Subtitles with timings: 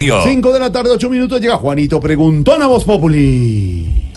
[0.00, 4.12] 5 de la tarde, 8 minutos, llega Juanito Preguntón a Voz Populi.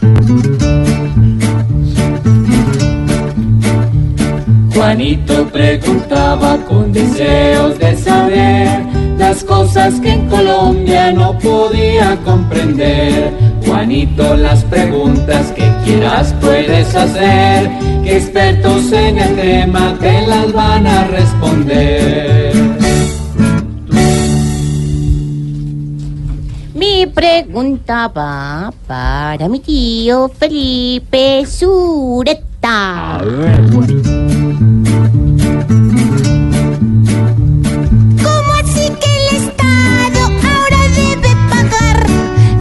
[4.76, 8.84] Juanito preguntaba con deseos de saber
[9.18, 13.32] las cosas que en Colombia no podía comprender.
[13.66, 17.72] Juanito, las preguntas que quieras puedes hacer,
[18.04, 22.31] que expertos en el tema te las van a responder.
[26.82, 33.20] Mi pregunta va para mi tío Felipe Sureta.
[33.22, 33.84] ¿Cómo
[38.64, 42.10] así que el Estado ahora debe pagar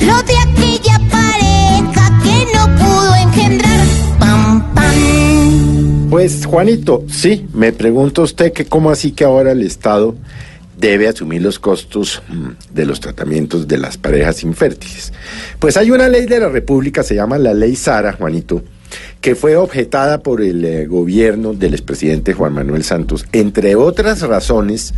[0.01, 3.87] lo de aquella pareja que no pudo engendrar?
[4.19, 6.11] Pam, pam.
[6.11, 10.15] Pues Juanito, sí, me pregunta usted que cómo así que ahora el Estado
[10.81, 15.13] debe asumir los costos mm, de los tratamientos de las parejas infértiles.
[15.59, 18.63] Pues hay una ley de la República, se llama la ley Sara, Juanito,
[19.21, 24.95] que fue objetada por el eh, gobierno del expresidente Juan Manuel Santos, entre otras razones,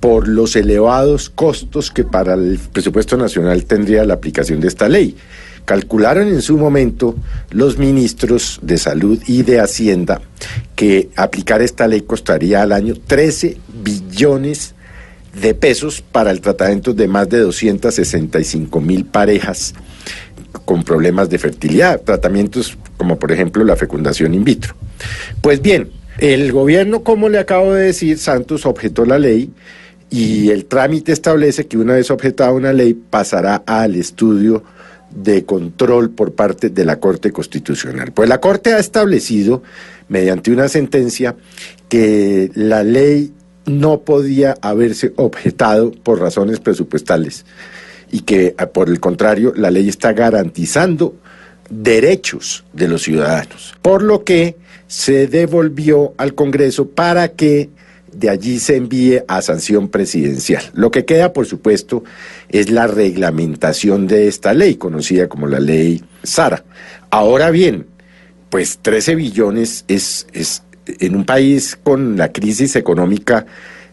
[0.00, 5.16] por los elevados costos que para el presupuesto nacional tendría la aplicación de esta ley.
[5.64, 7.14] Calcularon en su momento
[7.50, 10.20] los ministros de Salud y de Hacienda
[10.74, 14.74] que aplicar esta ley costaría al año 13 billones
[15.40, 19.74] de pesos para el tratamiento de más de 265 mil parejas
[20.64, 24.74] con problemas de fertilidad, tratamientos como por ejemplo la fecundación in vitro.
[25.40, 29.50] Pues bien, el gobierno, como le acabo de decir, Santos objetó la ley
[30.10, 34.62] y el trámite establece que una vez objetada una ley pasará al estudio
[35.10, 38.12] de control por parte de la Corte Constitucional.
[38.12, 39.62] Pues la Corte ha establecido,
[40.08, 41.34] mediante una sentencia,
[41.88, 43.32] que la ley
[43.66, 47.44] no podía haberse objetado por razones presupuestales
[48.10, 51.14] y que, ah, por el contrario, la ley está garantizando
[51.70, 54.56] derechos de los ciudadanos, por lo que
[54.86, 57.70] se devolvió al Congreso para que
[58.12, 60.64] de allí se envíe a sanción presidencial.
[60.74, 62.04] Lo que queda, por supuesto,
[62.50, 66.62] es la reglamentación de esta ley, conocida como la ley Sara.
[67.10, 67.86] Ahora bien,
[68.50, 73.46] pues 13 billones es, es en un país con la crisis económica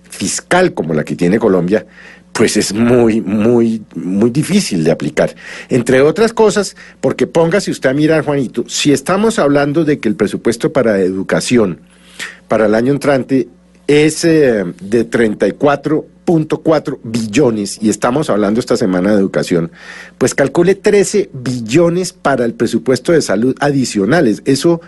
[0.10, 1.86] fiscal como la que tiene Colombia,
[2.34, 5.36] pues es muy, muy, muy difícil de aplicar.
[5.68, 10.16] Entre otras cosas, porque póngase usted a mirar, Juanito, si estamos hablando de que el
[10.16, 11.82] presupuesto para educación
[12.48, 13.48] para el año entrante
[13.88, 19.72] es eh, de 34.4 billones, y estamos hablando esta semana de educación,
[20.18, 24.44] pues calcule 13 billones para el presupuesto de salud adicionales.
[24.46, 24.80] Eso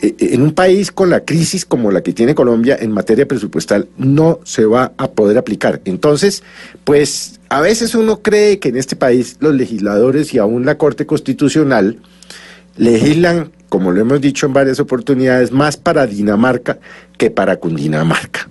[0.00, 4.38] en un país con la crisis como la que tiene Colombia en materia presupuestal no
[4.44, 5.80] se va a poder aplicar.
[5.84, 6.42] Entonces,
[6.84, 11.06] pues a veces uno cree que en este país los legisladores y aún la Corte
[11.06, 11.98] Constitucional
[12.76, 16.78] legislan, como lo hemos dicho en varias oportunidades, más para Dinamarca
[17.16, 18.48] que para Cundinamarca.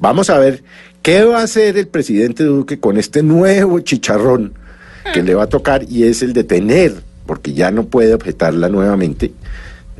[0.00, 0.62] Vamos a ver
[1.02, 4.52] qué va a hacer el presidente Duque con este nuevo chicharrón
[5.14, 6.94] que le va a tocar y es el de tener,
[7.26, 9.32] porque ya no puede objetarla nuevamente,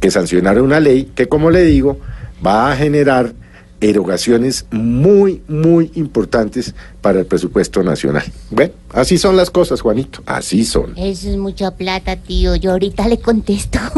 [0.00, 1.98] que sancionara una ley que, como le digo,
[2.44, 3.34] va a generar
[3.80, 8.24] erogaciones muy, muy importantes para el presupuesto nacional.
[8.50, 10.92] Bueno, así son las cosas, Juanito, así son.
[10.96, 12.56] Eso es mucha plata, tío.
[12.56, 13.78] Yo ahorita le contesto.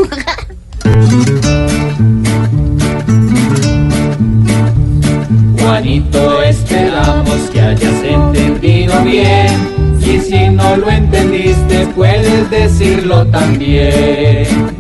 [5.59, 9.73] Juanito, esperamos que hayas entendido bien.
[10.01, 14.72] Y si no lo entendiste, puedes decirlo también.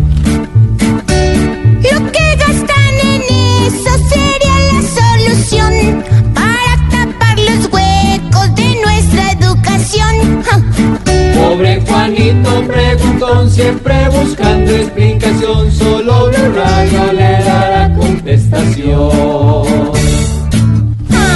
[11.53, 19.11] Pobre Juanito preguntón, siempre buscando explicación, solo Blue Radio le dará contestación.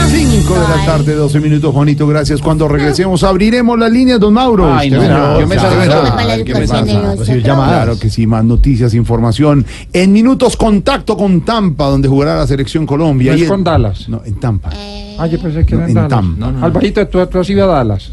[0.09, 2.41] 5 de la tarde, 12 minutos, Juanito, gracias.
[2.41, 4.73] Cuando regresemos abriremos las líneas, don Mauro.
[4.75, 7.43] Ay, no, no, me de ¿qué me de.
[7.43, 9.67] Claro que sí, más noticias, información.
[9.93, 13.33] En minutos, contacto con Tampa, donde jugará la selección Colombia.
[13.33, 14.09] No es Y en- con Dallas.
[14.09, 14.71] No, en Tampa.
[15.19, 16.09] Ah, yo pensé que No, era en en Dallas.
[16.09, 16.65] Tampa.
[16.67, 18.13] Alvarito, ¿tú, tú has ido a Dallas.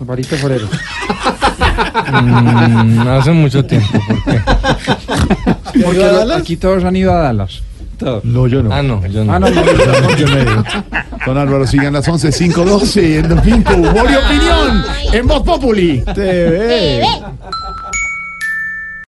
[0.00, 0.68] Alvarito Forero.
[2.22, 4.40] Mm, hace mucho tiempo, ¿por qué?
[5.84, 7.62] Porque lo- aquí todos han ido a Dallas.
[7.98, 8.22] Todos.
[8.26, 8.72] No, yo no.
[8.74, 9.32] Ah, no, yo no.
[9.32, 10.16] Ah, no, no, no.
[10.16, 10.64] Yo no he ido.
[11.24, 13.72] Don Álvaro, sigan las 11, 5, 12 en Domingo.
[13.74, 14.84] Humor y opinión
[15.14, 16.02] en Voz Populi.
[16.14, 17.02] TV.